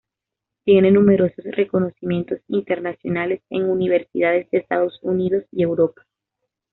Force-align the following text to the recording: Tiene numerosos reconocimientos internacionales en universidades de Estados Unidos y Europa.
Tiene 0.63 0.89
numerosos 0.91 1.45
reconocimientos 1.51 2.39
internacionales 2.47 3.43
en 3.51 3.69
universidades 3.69 4.49
de 4.49 4.57
Estados 4.57 4.97
Unidos 5.03 5.45
y 5.51 5.61
Europa. 5.61 6.07